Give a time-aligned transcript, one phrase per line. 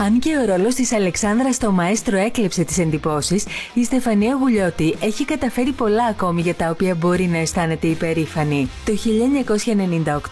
[0.00, 5.24] Αν και ο ρόλος της Αλεξάνδρας στο μαέστρο έκλεψε τις εντυπώσεις, η Στεφανία Γουλιώτη έχει
[5.24, 8.68] καταφέρει πολλά ακόμη για τα οποία μπορεί να αισθάνεται υπερήφανη.
[8.84, 8.92] Το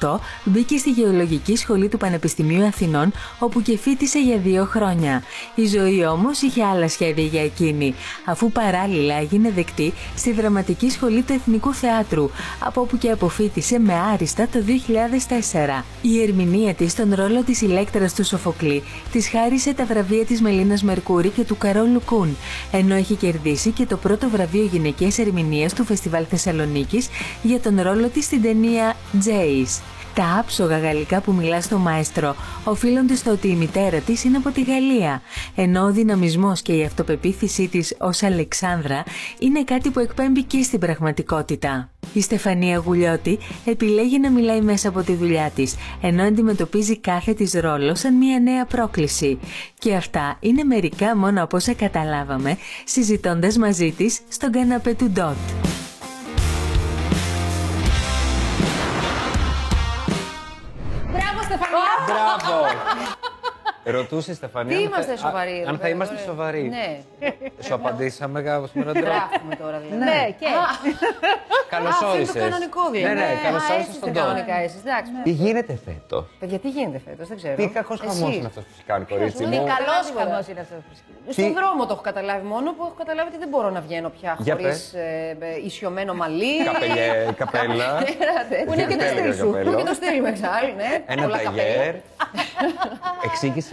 [0.01, 5.22] 1998 μπήκε στη Γεωλογική Σχολή του Πανεπιστημίου Αθηνών, όπου και φίτησε για δύο χρόνια.
[5.54, 7.94] Η ζωή όμως είχε άλλα σχέδια για εκείνη,
[8.24, 13.94] αφού παράλληλα έγινε δεκτή στη Δραματική Σχολή του Εθνικού Θεάτρου, από όπου και αποφύτησε με
[14.12, 15.85] άριστα το 2004.
[16.02, 20.83] Η ερμηνεία της στον ρόλο της ηλέκτρας του Σοφοκλή της χάρισε τα βραβεία της Μελίνας
[20.83, 22.37] Μερκούρη και του Καρόλου Κούν,
[22.73, 27.09] ενώ έχει κερδίσει και το πρώτο βραβείο γυναικείας ερμηνείας του Φεστιβάλ Θεσσαλονίκης
[27.43, 29.94] για τον ρόλο της στην ταινία «Jace».
[30.15, 34.51] Τα άψογα γαλλικά που μιλά στο μαέστρο οφείλονται στο ότι η μητέρα της είναι από
[34.51, 35.23] τη Γαλλία,
[35.55, 39.05] ενώ ο δυναμισμός και η αυτοπεποίθησή της ως Αλεξάνδρα
[39.39, 41.89] είναι κάτι που εκπέμπει και στην πραγματικότητα.
[42.13, 47.53] Η Στεφανία Γουλιώτη επιλέγει να μιλάει μέσα από τη δουλειά της, ενώ αντιμετωπίζει κάθε της
[47.53, 49.39] ρόλο σαν μια νέα πρόκληση.
[49.78, 55.37] Και αυτά είναι μερικά μόνο από όσα καταλάβαμε συζητώντας μαζί της στον καναπέ του Ντότ.
[63.85, 64.77] Ρωτούσε η Στεφανία.
[64.77, 66.27] Τι αν θα- είμαστε α- σοβαροί, Αν εδώ θα πέρα, είμαστε ωραία.
[66.27, 66.63] σοβαροί.
[66.63, 66.89] Ναι.
[67.65, 69.09] Σου απαντήσαμε κάπως με έναν τρόπο.
[69.11, 70.05] Γράφουμε τώρα δηλαδή.
[70.05, 70.47] Ναι, και.
[71.75, 72.35] Καλώς Α, αυτό είναι όρισες.
[72.35, 73.15] το κανονικό δηλαδή.
[73.15, 74.21] Ναι, ναι, καλώς Α, όρισες έτσι στον είστε τόπο.
[74.21, 74.81] κανονικά εσείς.
[74.87, 75.11] Εντάξει.
[75.27, 77.55] Τι γίνεται φέτο; Παιδιά, τι γίνεται φέτος, δεν ξέρω.
[77.61, 78.37] Τι κακό χαμός Εσείς.
[78.39, 79.67] είναι αυτός που έχει κάνει, κορίτσι είναι μου.
[79.73, 79.77] καλά.
[79.85, 80.25] Καλός τίποτα.
[80.29, 81.33] χαμός είναι αυτός που σκέφτεται.
[81.37, 84.09] Στον Τι- δρόμο το έχω καταλάβει μόνο που έχω καταλάβει ότι δεν μπορώ να βγαίνω
[84.17, 84.79] πια Για χωρίς
[85.39, 85.57] πες.
[85.69, 86.55] ισιωμένο μαλλί.
[86.69, 87.09] Καπελιέ,
[87.41, 87.89] καπέλα.
[88.21, 88.57] Πέρατε.
[88.67, 89.47] Που είναι και το Τέλειο στυλ σου.
[89.51, 89.65] καπέλο.
[89.65, 90.91] Που είναι και το στυλ μου εξάλλου, ναι.
[91.12, 92.03] Ένα Πολλά καπέλα.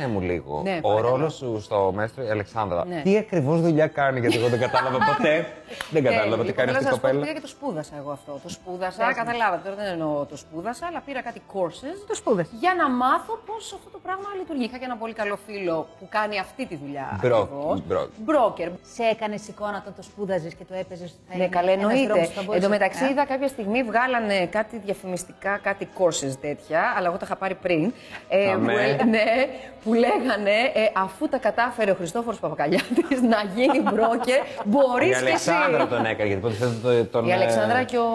[0.02, 0.07] Ταγέρ.
[0.07, 0.61] Εξήγησέ μου λίγο.
[0.63, 1.09] Ναι, Ο παρακαλώ.
[1.16, 2.85] ρόλος σου στο μέστρο η Αλεξάνδρα.
[2.85, 3.02] Ναι.
[3.03, 5.45] Τι ακριβώς δουλειά κάνει, γιατί εγώ δεν κατάλαβα ποτέ.
[5.91, 7.19] Δεν κατάλαβα τι Ε, κάνει θέλω αυτή η να σας πω, κοπέλα.
[7.21, 8.39] Πήγα και το σπούδασα εγώ αυτό.
[8.43, 9.61] Το σπούδασα, καταλάβατε.
[9.63, 11.97] Τώρα δεν εννοώ το σπούδασα, αλλά πήρα κάτι courses.
[12.08, 12.53] Το σπούδασες.
[12.59, 14.63] Για να μάθω πώς αυτό το πράγμα λειτουργεί.
[14.63, 17.19] Είχα και ένα πολύ καλό φίλο που κάνει αυτή τη δουλειά.
[17.21, 17.81] Μπρο- ακριβώς.
[17.88, 18.69] μπρο- Μπρόκερ.
[18.95, 21.15] Σε έκανες εικόνα όταν το σπούδαζες και το έπαιζες.
[21.37, 22.30] Ναι, καλά, εννοείται.
[22.53, 27.17] Εν τω Ε; μεταξύ, είδα κάποια στιγμή βγάλανε κάτι διαφημιστικά, κάτι courses τέτοια, αλλά εγώ
[27.17, 27.93] τα είχα πάρει πριν.
[28.30, 28.73] Ε, Αμέ.
[28.73, 29.26] που, ε- ναι,
[29.83, 35.31] που λέγανε ε, αφού τα κατάφερε ο Χριστόφορος Παπακαλιάτης να γίνει μπρόκερ, μπορείς Η και
[35.31, 35.49] εσύ.
[35.52, 37.25] Αλεξάνδρα τον έκανε, γιατί ποτέ δεν το- τον.
[37.25, 38.07] Η ε, Αλεξάνδρα και ο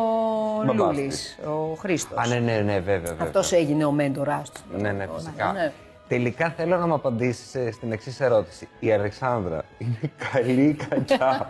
[0.66, 1.06] μπαμπάς Λούλης,
[1.37, 1.47] της.
[1.47, 2.19] ο Χρήστος.
[2.19, 2.97] Α, ναι, ναι, ναι, βέβαια.
[2.98, 3.16] βέβαια.
[3.26, 4.81] Αυτός έγινε ο μέντορά του.
[4.82, 5.53] Ναι, ναι, φυσικά.
[5.53, 5.72] Ναι.
[6.09, 8.69] Τελικά θέλω να μου απαντήσεις στην εξής ερώτηση.
[8.81, 11.48] Η Αλεξάνδρα είναι καλή ή κακιά;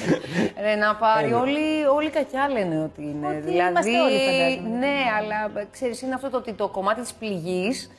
[0.62, 1.26] Ρε, να πάρει.
[1.28, 1.38] Έλα.
[1.40, 3.26] Όλοι, όλοι κακιά λένε ότι είναι.
[3.26, 4.78] Ότι δηλαδή, είμαστε όλοι, φαντάζομαι.
[4.78, 7.90] Ναι, αλλά ξέρεις, είναι αυτό το ότι το κομμάτι της πληγής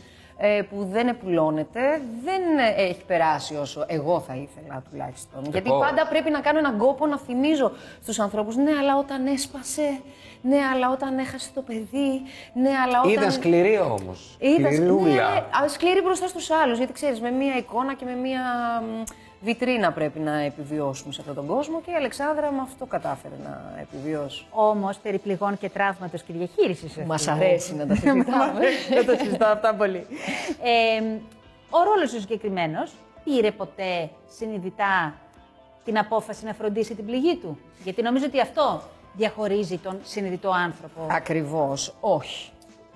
[0.70, 5.42] που δεν επουλώνεται δεν ε, έχει περάσει όσο εγώ θα ήθελα τουλάχιστον.
[5.52, 5.80] Γιατί Εγώ.
[5.80, 10.00] πάντα πρέπει να κάνω έναν κόπο να θυμίζω στους ανθρώπους ναι, αλλά όταν έσπασε,
[10.42, 12.22] ναι, αλλά όταν έχασε το παιδί,
[12.54, 13.12] ναι, αλλά όταν.
[13.12, 14.36] Ήταν σκληρή όμως.
[14.40, 15.06] Είδα Σκληρούλα.
[15.14, 18.42] ναι, α, σκληρή μπροστά στους άλλους, γιατί ξέρεις, με μία εικόνα και με μία
[18.82, 19.04] μ,
[19.42, 23.76] βιτρίνα πρέπει να επιβιώσουμε σε αυτόν τον κόσμο και η Αλεξάνδρα με αυτό κατάφερε να
[23.82, 24.46] επιβιώσει.
[24.52, 26.98] Όμως περί πληγών και τραύματος και διαχείρισης.
[27.06, 28.60] Μας αρέσει να τα συζητάμε.
[28.90, 30.06] Δεν το συζητάω αυτά πολύ.
[30.64, 31.04] Ε,
[31.70, 32.92] ο ρόλος σου συγκεκριμένος
[33.24, 35.14] πήρε ποτέ συνειδητά
[35.86, 38.82] την απόφαση να φροντίσει την πληγή του; Γιατί νομίζω ότι αυτό
[39.14, 41.08] διαχωρίζει τον συνειδητό άνθρωπο.
[41.10, 42.52] Ακριβώς, όχι.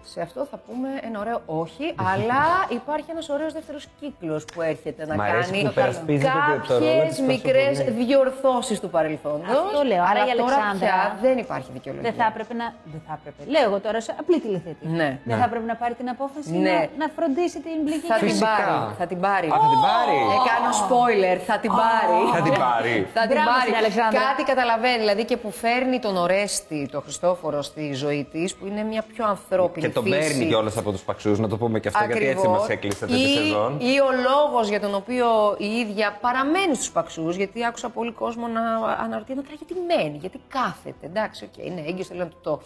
[0.05, 2.41] Σε αυτό θα πούμε ένα ωραίο όχι, αλλά
[2.79, 6.31] υπάρχει ένας ωραίος δεύτερος κύκλος που έρχεται να Μ' αρέσει κάνει που υπερασπίζεται
[6.67, 7.91] το ρόλο κάποιες της τόσο μικρές πολύ.
[8.05, 9.49] διορθώσεις του παρελθόντος.
[9.49, 10.03] Αυτό λέω.
[10.09, 12.09] Άρα αλλά η τώρα Αλεξάνδρα πια δεν υπάρχει δικαιολογία.
[12.09, 12.65] Δεν θα έπρεπε να.
[12.93, 13.41] Δεν θα έπρεπε.
[13.53, 14.87] Λέω εγώ τώρα σε απλή τηλεθέτη.
[14.87, 15.09] Ναι.
[15.29, 16.71] Δεν θα έπρεπε να πάρει την απόφαση Ναι.
[16.97, 18.47] να, να φροντίσει την πληγή Θα και την Φυσικά.
[18.47, 18.95] πάρει.
[18.99, 19.47] Θα την πάρει.
[19.47, 20.17] Α, θα την πάρει.
[20.35, 21.37] Ε, κάνω spoiler.
[21.49, 22.17] Θα την πάρει.
[22.35, 22.95] Θα την πάρει.
[23.17, 23.61] Θα την Μπράβο πάρει.
[23.67, 24.19] στην Αλεξάνδρα.
[24.27, 24.97] Κάτι καταλαβαίνει.
[25.05, 29.23] Δηλαδή και που φέρνει τον Ορέστη, τον Χριστόφορο στη ζωή της, που είναι μια πιο
[29.35, 30.17] ανθρώπινη Και τον φύση.
[30.19, 32.59] παίρνει κιόλας από τους Παξούς, να το πούμε και αυτό, γιατί έτσι Ακριβώς.
[32.59, 33.77] μας έκλεισατε τη Ή- σεζόν.
[33.79, 35.27] Ή ο λόγος για τον οποίο
[35.57, 38.61] η ίδια παραμένει στους Παξούς, γιατί άκουσα πολύ κόσμο να
[39.03, 41.05] αναρωτιέται τώρα γιατί μένει, γιατί κάθεται.
[41.05, 42.61] Εντάξει, οκ, είναι έγκυος, θέλω να του το,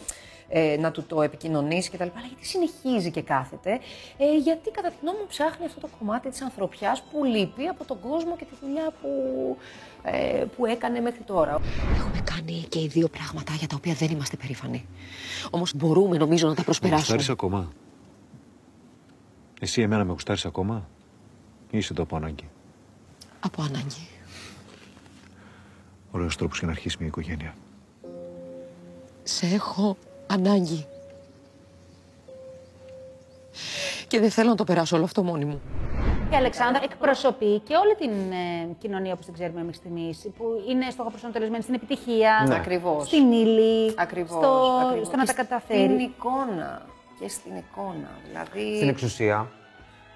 [0.49, 2.03] ε, να του το επικοινωνήσει κτλ.
[2.03, 3.79] Αλλά γιατί συνεχίζει και κάθεται.
[4.17, 7.85] Ε, γιατί κατά τη γνώμη μου ψάχνει αυτό το κομμάτι της ανθρωπιάς που λείπει από
[7.85, 9.09] τον κόσμο και τη δουλειά που,
[10.03, 11.61] ε, που έκανε μέχρι τώρα.
[11.95, 14.85] Έχουμε κάνει και οι δύο πράγματα για τα οποία δεν είμαστε περήφανοι.
[15.49, 16.99] Όμως μπορούμε νομίζω να τα προσπεράσουμε.
[16.99, 17.71] γουστάρεις ακόμα;
[19.59, 20.87] Εσύ εμένα με γουστάρεις ακόμα;
[21.71, 22.49] Ή είσαι το από ανάγκη.
[23.39, 24.07] Από ανάγκη.
[26.11, 27.53] Ωραίος τρόπος για να αρχίσει μια οικογένεια.
[29.23, 29.97] Σε έχω
[30.33, 30.85] ανάγκη.
[34.07, 35.61] Και δεν θέλω να το περάσω όλο αυτό μόνη μου.
[36.31, 40.89] Η Αλεξάνδρα εκπροσωπεί και όλη την ε, κοινωνία όπως την ξέρουμε μέχρι στιγμής, που είναι
[40.89, 42.55] στοχοπροσανατολισμένη στην επιτυχία, Ναι.
[42.55, 43.07] Ακριβώς.
[43.07, 45.07] στην ύλη, Ακριβώς, στο, ακριβώς.
[45.07, 45.83] στο να Και τα καταφέρει.
[45.83, 46.85] Στην εικόνα.
[47.19, 48.09] Και στην εικόνα.
[48.27, 48.75] Δηλαδή.
[48.75, 49.47] Στην εξουσία.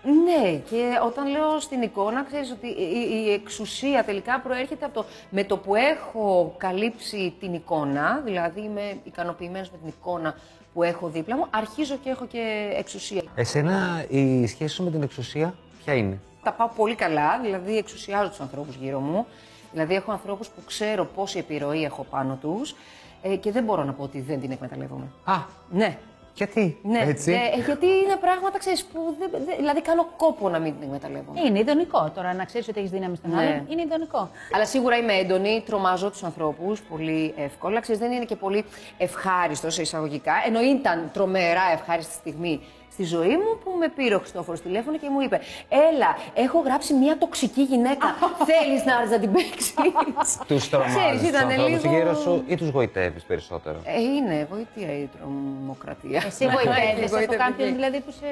[0.03, 5.05] Ναι, και όταν λέω στην εικόνα, ξέρεις ότι η, η εξουσία τελικά προέρχεται από το
[5.29, 10.35] με το που έχω καλύψει την εικόνα, δηλαδή είμαι ικανοποιημένος με την εικόνα
[10.73, 13.21] που έχω δίπλα μου, αρχίζω και έχω και εξουσία.
[13.35, 15.53] Εσένα η σχέση σου με την εξουσία
[15.83, 19.25] ποια είναι; Τα πάω πολύ καλά, δηλαδή εξουσιάζω τους ανθρώπους γύρω μου.
[19.71, 22.75] Δηλαδή έχω ανθρώπους που ξέρω πόση επιρροή έχω πάνω τους
[23.21, 25.05] ε, και δεν μπορώ να πω ότι δεν την εκμεταλλεύομαι.
[25.23, 25.33] Α,
[25.69, 25.97] Ναι,
[26.33, 26.99] γιατί ναι.
[27.07, 27.31] έτσι.
[27.31, 31.41] Ε, γιατί είναι πράγματα, ξέρεις, που δεν, δεν- δηλαδή κάνω κόπο να μην την εκμεταλλεύομαι.
[31.45, 33.37] Είναι ιδονικό τώρα να ξέρεις ότι έχεις δύναμη στον Ναι.
[33.41, 33.65] άλλον.
[33.69, 34.29] Είναι ιδονικό.
[34.55, 37.79] Αλλά σίγουρα είμαι έντονη, τρομάζω τους ανθρώπους πολύ εύκολα.
[37.79, 38.65] Ξέρεις, δεν είναι και πολύ
[38.97, 40.33] ευχάριστος σε εισαγωγικά.
[40.47, 42.61] Ενώ ήταν τρομερά ευχάριστη στιγμή
[42.91, 45.39] στη ζωή μου που με πήρε ο Χριστόφορος τηλέφωνο και μου είπε:
[45.69, 48.07] Έλα, έχω γράψει μια τοξική γυναίκα.
[48.51, 49.73] Θέλεις να έρθεις να την παίξεις;
[50.49, 51.95] Τους τρομάζεις τους ήταν ανθρώπους λίγο.
[51.95, 56.23] γύρω σου ή τους γοητεύεις περισσότερο; Ε, είναι βοήθεια η τρομοκρατία.
[56.25, 57.35] Εσύ βοηθεύει από Βοηθεύει.
[57.35, 58.29] κάποιον δηλαδή που σε,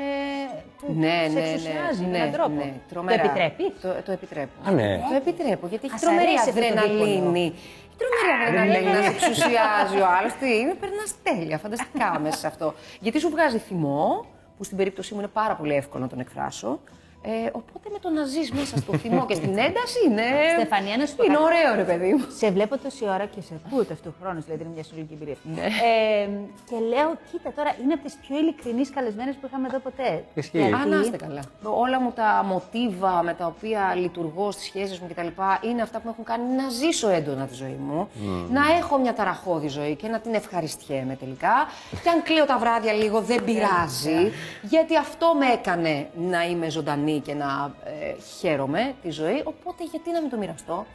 [0.80, 2.50] που Ναι, σε ναι, εξουσιάζει ναι, με ναι, έναν τρόπο.
[2.56, 3.22] ναι, το τρομερά.
[3.24, 4.54] επιτρέπεις; Το, το επιτρέπω.
[4.68, 4.90] Α, ναι.
[5.10, 7.46] Το επιτρέπω, γιατί έχει Ας τρομερή αρέσει αυτό το αδρεναλίνη.
[7.46, 10.34] Έχει Τρομερή αδρεναλίνη να σε εξουσιάζει ο άλλος.
[10.40, 12.74] Τι είναι, περνάς τέλεια, φανταστικά μέσα σε αυτό.
[13.00, 14.26] Γιατί σου βγάζει θυμό,
[14.60, 16.80] που στην περίπτωσή μου είναι πάρα πολύ εύκολο να τον εκφράσω.
[17.22, 20.24] Ε, οπότε με το να ζει μέσα στο θυμό και στην ένταση είναι.
[20.58, 21.46] Στεφανία, να σου πω Είναι κάτι.
[21.48, 22.26] ωραίο, ρε παιδί μου.
[22.38, 25.36] Σε βλέπω τόση ώρα και σε ακούω ταυτόχρονα, δηλαδή είναι μια συνολική εμπειρία.
[25.56, 25.62] Ναι.
[25.66, 26.28] Ε,
[26.70, 30.24] και λέω, κοίτα τώρα, είναι από τις πιο ειλικρινείς καλεσμένες που είχαμε εδώ ποτέ.
[30.34, 30.58] Ισχύει.
[30.58, 31.42] Γιατί- Α, να είστε καλά.
[31.64, 35.28] Όλα μου τα μοτίβα με τα οποία λειτουργώ στις σχέσεις μου κτλ.
[35.70, 38.10] είναι αυτά που με έχουν κάνει να ζήσω έντονα τη ζωή μου.
[38.52, 41.56] Να έχω μια ταραχώδη ζωή και να την ευχαριστιέμαι τελικά.
[42.04, 44.32] και αν κλαίω τα βράδια λίγο δεν πειράζει.
[44.62, 49.42] γιατί αυτό με έκανε να είμαι ζωντανή και να ε, χαίρομαι τη ζωή.
[49.46, 50.86] Οπότε γιατί να μην το μοιραστώ;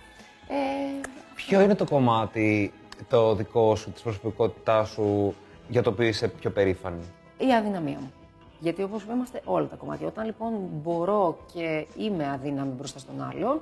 [0.49, 2.73] Ε, Ποιο είναι το κομμάτι
[3.09, 5.35] το δικό σου, της προσωπικότητάς σου,
[5.69, 7.03] για το οποίο είσαι πιο περήφανη;
[7.39, 8.13] η αδυναμία μου.
[8.59, 10.07] Γιατί όπως είπα, είμαστε όλα τα κομμάτια.
[10.07, 10.53] Όταν λοιπόν
[10.83, 13.61] μπορώ και είμαι αδύναμη μπροστά στον άλλον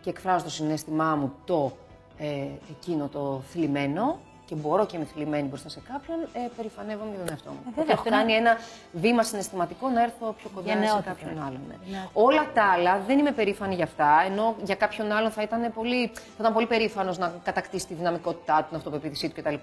[0.00, 1.72] και εκφράζω το συνέστημά μου το
[2.18, 4.20] ε, εκείνο το θλιμμένο
[4.50, 7.58] και μπορώ και είμαι θλιμμένη μπροστά σε κάποιον, ε, περηφανεύομαι για τον εαυτό μου.
[7.64, 8.52] βέβαια, Ότι έχω αυτό είναι- κάνει ένα
[8.92, 11.10] βήμα συναισθηματικό να έρθω πιο κοντά σε Γενναιότητα.
[11.10, 11.60] κάποιον άλλον.
[11.68, 11.74] ναι.
[11.84, 12.20] Γενναιότητα.
[12.26, 16.06] Όλα τα άλλα δεν είμαι περήφανη για αυτά, ενώ για κάποιον άλλον θα ήταν πολύ,
[16.14, 19.54] θα ήταν πολύ περήφανος να κατακτήσει τη δυναμικότητά του, την αυτοπεποίθησή του κτλ.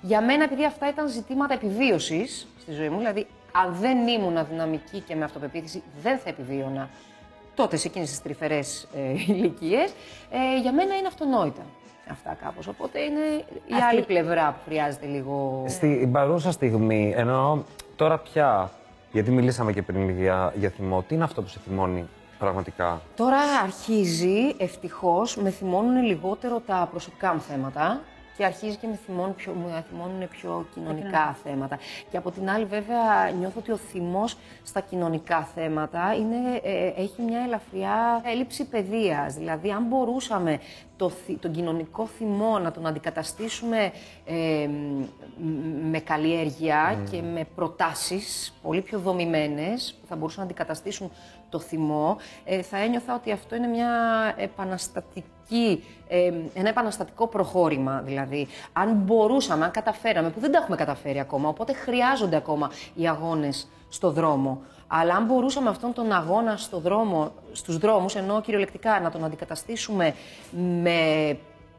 [0.00, 5.00] Για μένα, επειδή αυτά ήταν ζητήματα επιβίωσης στη ζωή μου, δηλαδή αν δεν ήμουν αδυναμική
[5.00, 6.88] και με αυτοπεποίθηση, δεν θα επιβίωνα
[7.54, 9.92] τότε σε εκείνες τις τρυφερές ε, ηλικίες.
[10.30, 11.62] Ε, για μένα είναι αυτονόητα
[12.10, 12.66] αυτά κάπως.
[12.66, 15.64] Οπότε είναι η άλλη πλευρά που χρειάζεται λίγο...
[15.68, 17.64] Στην παρούσα στιγμή, ενώ
[17.96, 18.70] τώρα πια,
[19.12, 22.08] γιατί μιλήσαμε και πριν για, για θυμό, τι είναι αυτό που σε θυμώνει
[22.38, 28.00] πραγματικά; Τώρα αρχίζει, ευτυχώς, με θυμώνουν λιγότερο τα προσωπικά μου θέματα
[28.36, 31.78] και αρχίζει και με θυμώνουν πιο, με θυμώνουν πιο κοινωνικά θέματα.
[32.10, 37.22] Και από την άλλη, βέβαια, νιώθω ότι ο θυμός στα κοινωνικά θέματα είναι, ε, έχει
[37.22, 39.34] μια ελαφριά έλλειψη παιδείας.
[39.34, 40.60] Δηλαδή, αν μπορούσαμε
[40.96, 43.92] το, θυ- τον κοινωνικό θυμό να τον αντικαταστήσουμε
[44.24, 51.10] ε, μ- με καλλιέργεια και με προτάσεις πολύ πιο δομημένες που θα μπορούσαν να αντικαταστήσουν
[51.48, 53.88] το θυμό, ε, θα ένιωθα ότι αυτό είναι μια
[54.36, 58.00] επαναστατική, ε, ένα επαναστατικό προχώρημα.
[58.04, 63.08] Δηλαδή, αν μπορούσαμε, αν καταφέραμε, που δεν τα έχουμε καταφέρει ακόμα, οπότε χρειάζονται ακόμα οι
[63.08, 64.62] αγώνες στο δρόμο.
[64.86, 70.14] Αλλά αν μπορούσαμε αυτόν τον αγώνα στο δρόμο, στους δρόμους, ενώ κυριολεκτικά να τον αντικαταστήσουμε
[70.82, 70.98] με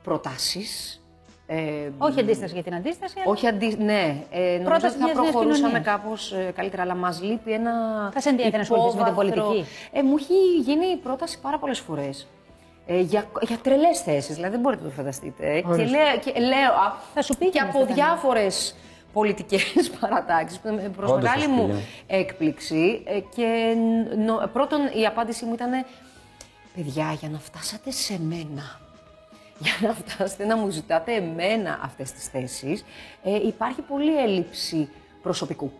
[0.03, 0.99] προτάσεις,
[1.47, 3.77] ε, Όχι αντίσταση για την αντίσταση, αλλά όχι αντί...
[3.79, 5.85] Ναι, ε, νομίζω Πρόταση ότι θα μιας νέας προχωρούσαμε κοινωνίας.
[5.85, 7.71] κάπως ε, καλύτερα, αλλά μας λείπει ένα
[8.13, 9.43] Θα σε ενδιαφέρει να ασχοληθείς με την υπόβαθρο.
[9.43, 12.27] πολιτική; Ε, μου έχει γίνει η πρόταση πάρα πολλές φορές.
[12.87, 15.61] Ε, για, για τρελές θέσεις, δηλαδή δεν μπορείτε να το φανταστείτε.
[15.61, 18.73] Και λέω, και λέω α, Θα σου και πήγαινε, από Στέφανη.
[19.15, 21.83] Διάφορες πολιτικές παρατάξεις, που με- προς Όντως μεγάλη θα σου μου πήγαινε.
[22.07, 23.01] έκπληξη.
[23.05, 23.75] ε, και
[24.25, 25.85] νο- πρώτον η απάντησή μου ήταν,
[26.75, 28.79] παιδιά, για να φτάσατε σε μένα,
[29.63, 32.85] για να φτάσετε να μου ζητάτε εμένα αυτές τις θέσεις,
[33.23, 34.89] ε, υπάρχει πολύ έλλειψη
[35.21, 35.71] προσωπικού.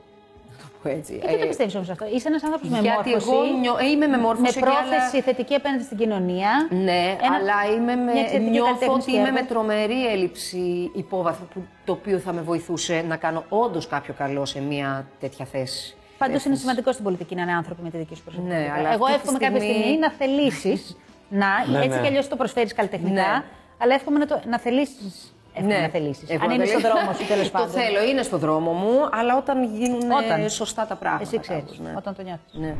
[0.57, 1.13] Να το πω έτσι.
[1.15, 3.29] Γιατί το Ε, πιστεύεις όμως αυτό; Είσαι ένας άνθρωπος με γιατί μόρφωση.
[3.37, 6.51] εγώ νιώ- ε, είμαι με μόρφωση Με και πρόθεση άλλα- θετική απέναντι στην κοινωνία.
[6.69, 9.33] Ναι, Ένα- αλλά είμαι με, μια εξαιρετική νιώθω καλλιτέχνης ότι είμαι έργο.
[9.39, 14.45] με τρομερή έλλειψη υπόβαθρου, που, το οποίο θα με βοηθούσε να κάνω όντως κάποιο καλό
[14.45, 15.95] σε μια τέτοια θέση.
[16.17, 18.61] Πάντως είναι σημαντικό στην πολιτική να είναι άνθρωποι με τη δική σου προσωπικότητα.
[18.63, 20.97] Ναι, αλλά Εγώ αυτή τη εύχομαι κάποια στιγμή- στιγμή να θελήσεις
[21.41, 21.47] να.
[21.71, 22.01] Ναι, έτσι ναι.
[22.01, 23.13] κι αλλιώς το προσφέρεις καλλιτεχνικά.
[23.13, 23.43] Ναι.
[23.77, 25.34] Αλλά εύχομαι να, το, να θελήσεις.
[25.57, 26.29] Εύχομαι να θελήσεις.
[26.29, 26.99] Εγώ Αν να είναι στον θελήσω.
[26.99, 27.67] δρόμο σου, τέλος πάντων.
[27.67, 30.49] Το θέλω, είναι στο δρόμο μου, αλλά όταν γίνουν ε, Όταν.
[30.49, 31.23] σωστά τα πράγματα.
[31.23, 31.63] Εσύ ξέρεις.
[31.63, 31.93] κάπως, ναι.
[31.97, 32.53] Όταν το νιώθεις.
[32.53, 32.75] Ναι.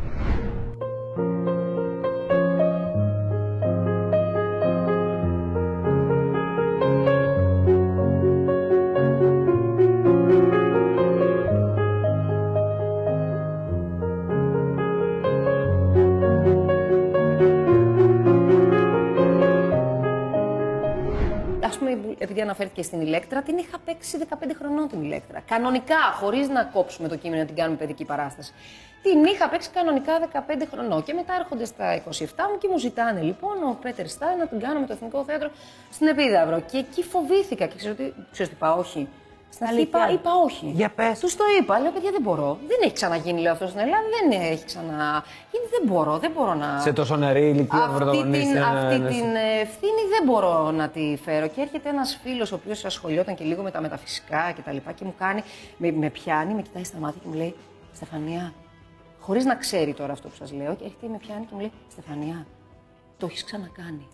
[22.56, 25.40] Αναφέρθηκε στην ηλέκτρα, την είχα παίξει 15 χρονών την ηλέκτρα.
[25.48, 28.54] Κανονικά, χωρίς να κόψουμε το κείμενο να την κάνουμε παιδική παράσταση.
[29.02, 31.04] Την είχα παίξει κανονικά 15 χρονών.
[31.04, 32.22] Και μετά έρχονται στα 27
[32.52, 35.50] μου και μου ζητάνε λοιπόν ο Πέτερ Στάιν να την κάνουμε το Εθνικό Θέατρο
[35.92, 36.60] στην Επίδαυρο.
[36.60, 39.08] Και εκεί φοβήθηκα και ξέρω τι, ξέρεις τι είπα, όχι.
[39.50, 40.66] Στην αρχή είπα, είπα όχι.
[40.66, 41.20] Για πες.
[41.20, 41.80] Τους το είπα.
[41.80, 42.58] Λέω, παιδιά, δεν μπορώ.
[42.68, 44.04] Δεν έχει ξαναγίνει, λέω αυτός στην Ελλάδα.
[44.16, 45.24] Δεν έχει ξανά.
[45.52, 46.80] Γιατί δεν μπορώ, δεν μπορώ να.
[46.80, 48.52] Σε τόσο νεαρή ηλικία αυτή πρωταγωνίστρια.
[48.52, 49.10] την, ναι, αυτή ναι, ναι.
[49.10, 51.48] την ε, ευθύνη δεν μπορώ να τη φέρω.
[51.48, 54.92] Και έρχεται ένας φίλος, ο οποίος ασχολιόταν και λίγο με τα μεταφυσικά και τα λοιπά
[54.92, 55.44] και μου κάνει,
[55.78, 57.56] με, με πιάνει, με κοιτάει στα μάτια και μου λέει
[57.94, 58.54] Στεφανία,
[59.20, 61.72] χωρίς να ξέρει τώρα αυτό που σας λέω, και έρχεται με πιάνει και μου λέει
[61.92, 62.46] Στεφανία,
[63.18, 64.08] το έχεις ξανακάνει.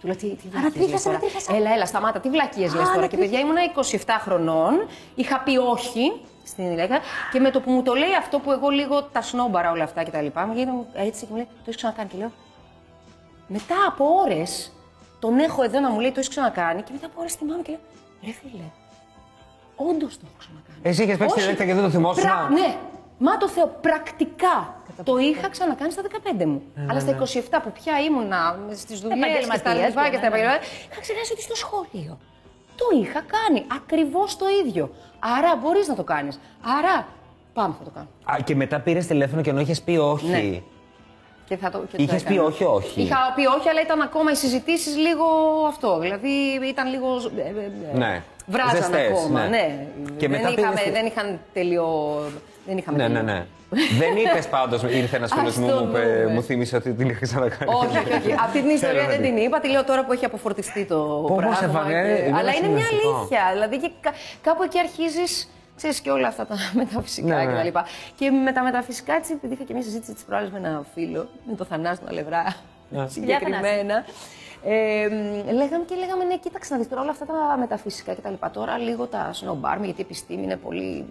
[0.00, 1.16] Του λέω τι, τι βλακίες λες Ανατρίχιασα, τώρα.
[1.16, 1.54] ανατρίχιασα.
[1.56, 3.06] Έλα, έλα, σταμάτα, τι βλακίες λες τώρα.
[3.06, 6.98] Και παιδιά ήμουνα 27 χρονών, είχα πει όχι στην ηλέκτρα
[7.32, 10.02] και με το που μου το λέει αυτό που εγώ λίγο τα σνόμπαρα όλα αυτά
[10.02, 12.08] και τα λοιπά, μου γίνεται έτσι και μου λέει το έχεις ξανακάνει.
[12.08, 12.30] Και λέω
[13.46, 14.72] μετά από ώρες
[15.18, 17.70] τον έχω εδώ να μου λέει το έχεις ξανακάνει και μετά από ώρες θυμάμαι και
[17.70, 17.80] λέω
[18.24, 18.64] ρε φίλε,
[19.76, 20.78] όντως το έχω ξανακάνει.
[20.82, 21.44] Εσύ είχες παίξει Όχι.
[21.44, 22.22] ηλέκτρα και δεν το θυμόσουν.
[22.22, 22.76] Πρα- Ναι,
[23.18, 24.76] μα το Θεό, πρακτικά.
[25.04, 26.02] Το είχα ξανακάνει στα
[26.40, 26.62] 15 μου.
[26.74, 30.16] Ναι, Αλλά στα 27 που πια ήμουνα στις δουλειές και στα Επαγγελματίας λοιπά και και
[30.16, 30.42] στα ναι, ναι.
[30.42, 32.18] επαγγελματικά, είχα ξεχάσει ότι στο σχολείο.
[32.76, 34.90] Το είχα κάνει ακριβώς το ίδιο.
[35.18, 36.40] Άρα μπορείς να το κάνεις.
[36.78, 37.06] Άρα
[37.54, 38.08] πάμε θα το κάνω.
[38.24, 40.26] Α, και μετά πήρες τηλέφωνο και ενώ είχες πει όχι.
[40.26, 40.60] Ναι.
[41.48, 42.48] Και θα το, και το Είχες πει έκανα.
[42.48, 43.02] όχι, όχι.
[43.02, 45.24] Είχα πει όχι, αλλά ήταν ακόμα οι συζητήσεις λίγο
[45.68, 45.98] αυτό.
[45.98, 46.28] Δηλαδή
[46.68, 47.06] ήταν λίγο.
[47.36, 48.22] ε, ε, ε, Ναι.
[48.48, 49.40] Βράζαν Ζεστές, ακόμα.
[49.40, 49.48] ναι.
[49.48, 49.86] Ναι.
[50.16, 51.88] Και δεν, μετά είχαμε, πήγες- δεν είχαν τελειώ.
[52.66, 53.32] Δεν είχαμε Ναι, ναι, τελειώ.
[53.32, 53.46] ναι.
[53.98, 56.32] δεν είπες πάντως, ήρθε ένας φίλο Ας μου, το μου, είπε- δούμε.
[56.32, 57.70] μου θύμισε ότι την είχα ξανακάνει.
[57.74, 58.34] Όχι, όχι, όχι.
[58.46, 59.60] Αυτή την ιστορία Θέλω να δεν την είπα.
[59.60, 61.54] Τη λέω τώρα που έχει αποφορτιστεί το πω, πράγμα.
[61.54, 63.16] Στεφανία, και- είναι Αλλά ένα είναι μια συναισθητικό.
[63.18, 63.40] αλήθεια.
[63.52, 65.50] Δηλαδή και κα- κάπου εκεί αρχίζεις.
[65.76, 67.56] Ξέρεις και όλα αυτά τα μεταφυσικά Ναι, και ναι.
[67.56, 67.86] τα λοιπά.
[68.18, 71.28] Και με τα μεταφυσικά, έτσι, επειδή είχα και μια συζήτηση τη προάλλη με ένα φίλο,
[71.48, 72.54] με το Θανάση τον Αλευρά,
[72.90, 73.08] Ναι.
[73.08, 74.04] συγκεκριμένα.
[74.64, 78.20] Ε, μ, λέγαμε και λέγαμε, ναι, κοίταξε να δεις τώρα όλα αυτά τα μεταφυσικά και
[78.20, 78.50] τα λοιπά.
[78.50, 81.04] Τώρα λίγο τα σνομπάρουμε, γιατί η επιστήμη είναι πολύ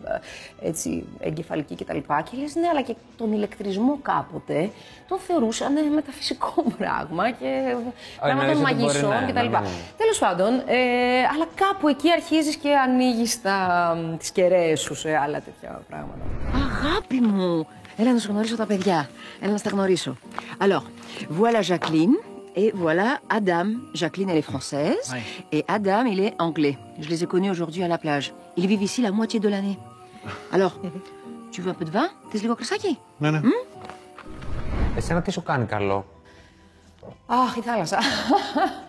[0.61, 2.21] ε, έτσι, εγκεφαλική και τα λοιπά.
[2.21, 4.69] Και λες, ναι, αλλά και τον ηλεκτρισμό κάποτε
[5.07, 7.75] τον θεωρούσαν ε, μεταφυσικό πράγμα και
[8.19, 9.59] πράγματα εννοείς των ότι μπορεί, μαγισσών ναι, και τα ναι, λοιπά.
[9.59, 9.73] ναι, ναι.
[9.97, 10.77] Τέλος πάντων, ε,
[11.33, 13.57] αλλά κάπου εκεί αρχίζεις και ανοίγεις τα,
[13.97, 16.19] μ, τις κεραίες σου σε άλλα τέτοια πράγματα.
[16.53, 17.67] Αγάπη μου!
[17.99, 19.09] Έλα να σου γνωρίσω τα παιδιά.
[19.39, 20.17] Έλα να στα γνωρίσω.
[20.59, 20.83] Alors,
[21.39, 22.36] voilà Jacqueline.
[22.61, 23.67] Et voilà Adam.
[23.93, 25.05] Jacqueline, elle est française.
[25.51, 26.75] Et Adam, il est anglais.
[27.03, 28.33] Je les ai connus aujourd'hui à la plage.
[28.59, 29.77] Ils vivent ici la moitié de l'année.
[30.51, 30.73] Alors,
[31.51, 33.39] tu veux un peu de vin; T'es λίγο κρασάκι Ναι, ναι.
[34.95, 36.05] Εσένα τι σου κάνει καλό.
[37.25, 37.99] Αχ, η θάλασσα.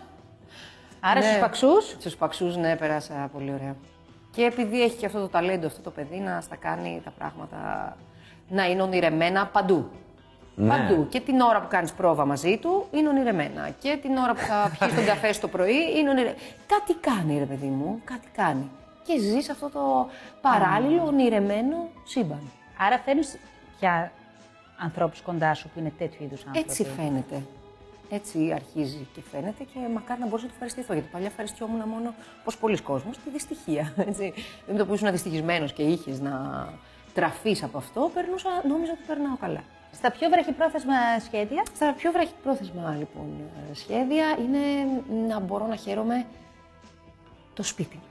[0.99, 1.25] Άρα Ναι.
[1.25, 3.75] στους παξούς; Στους παξούς, ναι, πέρασα πολύ ωραία.
[4.31, 7.97] Και επειδή έχει και αυτό το ταλέντο αυτό το παιδί να στα κάνει τα πράγματα
[8.49, 9.89] να είναι ονειρεμένα παντού.
[10.59, 10.69] Ναι.
[10.69, 11.07] Παντού.
[11.09, 13.69] Και την ώρα που κάνεις πρόβα μαζί του είναι ονειρεμένα.
[13.81, 16.37] Και την ώρα που θα πιεις τον καφέ στο πρωί είναι ονειρεμένα.
[16.67, 18.69] Κάτι κάνει, ρε παιδί μου, κάτι κάνει.
[19.03, 20.09] Και ζεις σε αυτό το
[20.41, 22.41] παράλληλο ονειρεμένο σύμπαν.
[22.77, 23.37] Άρα φέρνεις
[23.79, 24.11] πια
[24.77, 26.69] ανθρώπους κοντά σου που είναι τέτοιου είδους άνθρωποι.
[26.69, 27.41] Έτσι φαίνεται.
[28.09, 30.93] Έτσι αρχίζει και φαίνεται και μακάρι να μπορούσα να του ευχαριστηθώ.
[30.93, 32.13] Γιατί παλιά ευχαριστιόμουν μόνο,
[32.43, 33.93] όπω πολλοί κόσμοι, τη δυστυχία.
[34.09, 34.33] Έτσι.
[34.65, 36.67] Δεν με το που ήσουν δυστυχισμένος και είχες να
[37.13, 39.63] τραφείς από αυτό, περνούσα, νόμιζα ότι περνάω καλά.
[39.93, 40.93] Στα πιο βραχυπρόθεσμα
[41.27, 41.63] σχέδια.
[41.75, 43.27] Στα πιο βραχυπρόθεσμα λοιπόν
[43.71, 44.61] ε, σχέδια είναι
[45.27, 46.25] να μπορώ να χαίρομαι
[47.53, 48.03] το σπίτι μου.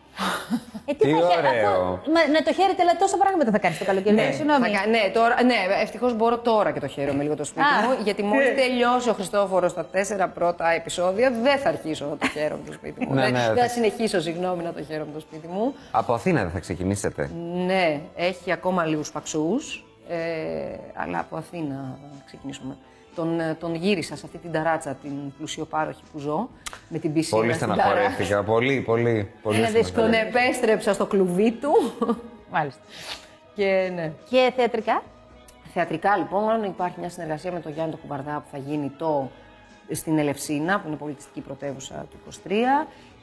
[0.84, 1.70] Ε, Τι θα χε- ωραίο.
[1.70, 4.14] αφού- Μα, ναι, το χαίρετε, αλλά τόσα πράγματα θα κάνεις το καλοκαίρι.
[4.14, 4.68] Ναι, συγγνώμη.
[4.68, 7.88] Θα κα- ναι, τώρα, ναι ευτυχώς μπορώ τώρα και το χαίρομαι λίγο το σπίτι Α.
[7.88, 8.02] μου.
[8.04, 12.62] Γιατί μόλις τελειώσει ο Χριστόφορος τα τέσσερα πρώτα επεισόδια, δεν θα αρχίσω να το χαίρομαι
[12.66, 13.14] το σπίτι μου.
[13.14, 15.74] Ναι, δεν, ναι, δεν θα- θα συνεχίσω, συγγνώμη, να το χαίρομαι το σπίτι μου.
[15.90, 17.30] Από Αθήνα δεν θα ξεκινήσετε.
[17.66, 19.82] Ναι, έχει ακόμα λίγους παξούς.
[20.08, 22.76] Ε, αλλά από Αθήνα θα ξεκινήσουμε.
[23.14, 26.48] Τον, ε, τον γύρισα σε αυτή την ταράτσα, την πλουσιοπάροχη που ζω,
[26.88, 27.90] με την πισίνα Πολύ στην ταράτσα.
[27.90, 28.42] στεναχωρέθηκα.
[28.42, 29.30] Πολύ, πολύ.
[29.42, 30.06] πολύ Είναι δύσκολο.
[30.06, 30.40] Τον στεναχωρέθηκα.
[30.40, 31.70] επέστρεψα στο κλουβί του.
[32.52, 32.80] Μάλιστα.
[33.54, 34.12] και ναι.
[34.28, 35.02] Και θεατρικά;
[35.72, 39.30] Θεατρικά λοιπόν υπάρχει μια συνεργασία με τον Γιάννη το Κουβαρδά που θα γίνει το
[39.90, 42.16] στην Ελευσίνα, που είναι πολιτιστική πρωτεύουσα του
[42.48, 42.50] 23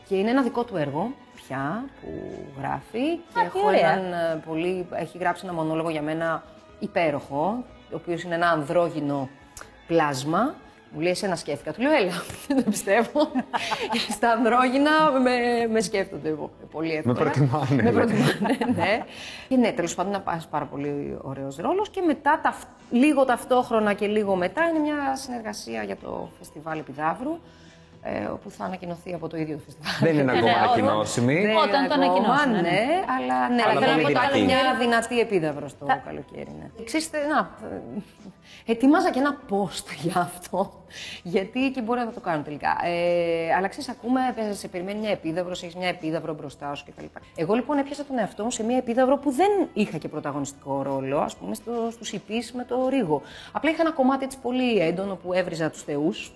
[0.08, 2.10] και είναι ένα δικό του έργο πια που
[2.60, 3.80] γράφει και τι έχω ωραία.
[3.92, 6.44] έναν ε, πολύ, έχει γράψει ένα μονόλογο για μένα
[6.80, 9.30] υπέροχο, ο οποίος είναι ένα ανδρόγυνο
[9.88, 10.56] πλάσμα.
[10.92, 11.74] Μου λέει, εσένα σκέφτηκα.
[11.74, 12.12] Του λέω, έλα,
[12.48, 13.32] δεν το πιστεύω.
[14.16, 16.36] Στα ανδρόγυνα με, με σκέφτονται
[16.72, 17.16] πολύ εύκολα.
[17.16, 18.14] προτιμάνε, Με δηλαδή.
[18.14, 19.04] προτιμάνε, ναι.
[19.48, 21.90] Και ναι, τέλος πάντων, είναι ένα πάρα πολύ ωραίος ρόλος.
[21.90, 27.40] Και μετά, ταυτ- λίγο ταυτόχρονα και λίγο μετά, είναι μια συνεργασία για το φεστιβάλ Επιδαύρου.
[28.08, 29.94] Ε, όπου θα ανακοινωθεί από το ίδιο το φεστιβάλ.
[30.02, 31.34] Δεν είναι Ναι, ακόμα ναι, ανακοινώσιμη.
[31.34, 32.60] Δεν είναι Όταν το ακόμα, ανακοινώσουν, ναι.
[32.62, 32.78] Ναι,
[33.18, 34.64] αλλά ναι, Αλλά θέλω πολύ να πω ότι δυνατή.
[34.66, 36.52] μια δυνατή επίδαυρο το καλοκαίρι.
[36.60, 36.84] Ναι.
[36.84, 37.40] Ξέρετε, να,
[37.72, 40.84] ε, ετοιμάζα και ένα post για αυτό,
[41.24, 42.78] γιατί και μπορεί να το κάνω τελικά.
[42.84, 44.20] Ε, αλλά ξέρεις, ακούμε,
[44.50, 47.06] ε, σε περιμένει μια επίδαυρο, έχεις μια επίδαυρο μπροστά σου κτλ.
[47.36, 51.20] Εγώ λοιπόν έπιασα τον εαυτό μου σε μια επίδαυρο που δεν είχα και πρωταγωνιστικό ρόλο,
[51.20, 53.22] ας πούμε, στο, στους υπείς με το Ρίγο.
[53.52, 56.34] Απλά είχα ένα κομμάτι έτσι πολύ έντονο που έβριζα τους θεούς.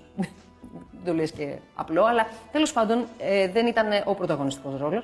[0.92, 5.04] Δεν το λες και απλό, αλλά τέλος πάντων ε, δεν ήταν ο πρωταγωνιστικός ρόλος.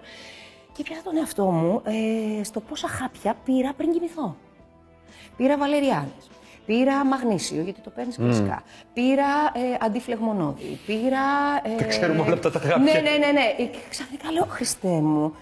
[0.72, 1.82] Και πιάσα τον εαυτό μου
[2.40, 4.36] ε, στο πόσα χάπια πήρα πριν κοιμηθώ.
[5.38, 6.30] Πήρα βαλεριάνες,
[6.66, 8.64] πήρα μαγνήσιο, γιατί το παίρνεις κλασικά.
[8.94, 11.22] Πήρα ε, αντιφλεγμονώδη, πήρα...
[11.64, 12.78] Ε, Τα ξέρουμε όλα αυτά τα χάπια.
[12.78, 13.56] Ναι, ναι, ναι, ναι.
[13.58, 15.34] Ε, Και ξαφνικά λέω, Χριστέ μου,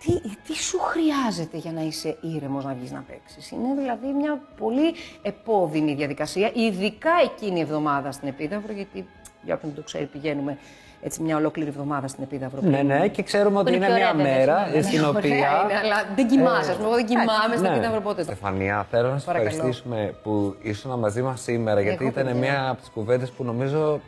[0.00, 4.40] τι, τι σου χρειάζεται για να είσαι ήρεμος να βγεις να παίξεις; Είναι δηλαδή μια
[4.58, 9.06] πολύ επώδυνη διαδικασία, ειδικά εκείνη η εβδομάδα στην Επίδαυρο, γιατί
[9.44, 10.58] για όποιον δεν το ξέρει πηγαίνουμε
[11.04, 12.60] έτσι μια ολόκληρη εβδομάδα στην Επίδαυρο.
[12.62, 14.82] Ναι, ναι, και ξέρουμε ότι είναι είναι πιο μια ωραία, βέβαια, μέρα σήμερα.
[14.82, 15.34] στην Ωραία οποία.
[15.36, 16.70] είναι, αλλά δεν κοιμάσαι.
[16.70, 17.68] ας πούμε, εγώ δεν κοιμάμαι στην Ναι.
[17.68, 18.22] Επίδαυρο ποτέ.
[18.22, 19.50] Στεφανία, θέλω να σας Παρακαλώ.
[19.50, 22.40] ευχαριστήσουμε που ήσουν μαζί μας σήμερα, γιατί Εγώ, ήταν παιδιά.
[22.40, 24.00] μια από τις κουβέντες που νομίζω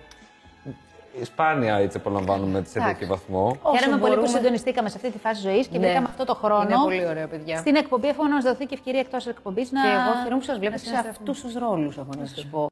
[1.22, 3.56] σπάνια έτσι απολαμβάνουμε σε τέτοιο βαθμό.
[3.62, 4.38] Όσο Χαίρομαι πολύ που μπορούμε.
[4.38, 5.84] συντονιστήκαμε σε αυτή τη φάση ζωής και Ναι.
[5.86, 6.62] βρήκαμε αυτό το χρόνο.
[6.62, 7.56] Είναι πολύ ωραίο, παιδιά.
[7.56, 9.82] Στην εκπομπή, αφού να μας δοθεί και ευκαιρία εκτός εκπομπής να.
[9.82, 11.28] Και εγώ χαίρομαι που σας βλέπω να σε συνεργαστούμε.
[11.30, 12.70] αυτούς τους ρόλους, έχω να σας πω.